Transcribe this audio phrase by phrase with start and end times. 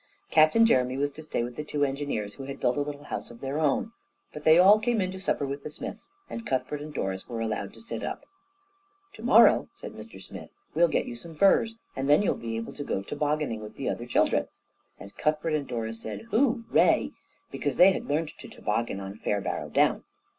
[0.31, 3.29] Captain Jeremy was to stay with the two engineers, who had built a little house
[3.29, 3.91] of their own,
[4.33, 7.39] but they all came in to supper with the Smiths, and Cuthbert and Doris were
[7.39, 8.25] allowed to sit up.
[9.13, 12.73] "To morrow," said Mr Smith, "we'll get you some furs, and then you'll be able
[12.73, 14.47] to go tobogganing with the other children,"
[14.99, 17.11] and Cuthbert and Doris said "Hooray!"
[17.51, 20.03] because they had learned to toboggan on Fairbarrow Down.